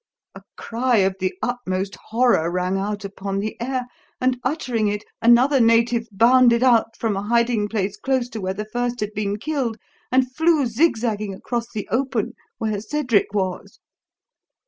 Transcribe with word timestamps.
A 0.33 0.41
cry 0.57 0.97
of 0.97 1.15
the 1.19 1.31
utmost 1.43 1.95
horror 2.07 2.49
rang 2.49 2.75
out 2.75 3.05
upon 3.05 3.37
the 3.37 3.55
air, 3.61 3.85
and, 4.19 4.39
uttering 4.43 4.87
it, 4.87 5.03
another 5.21 5.59
native 5.59 6.07
bounded 6.11 6.63
out 6.63 6.97
from 6.97 7.15
a 7.15 7.21
hiding 7.21 7.67
place 7.67 7.97
close 7.97 8.27
to 8.29 8.41
where 8.41 8.55
the 8.55 8.65
first 8.65 8.99
had 9.01 9.13
been 9.13 9.37
killed, 9.37 9.77
and 10.11 10.33
flew 10.35 10.65
zigzagging 10.65 11.35
across 11.35 11.69
the 11.69 11.87
open, 11.91 12.33
where 12.57 12.81
Cedric 12.81 13.27
was. 13.35 13.79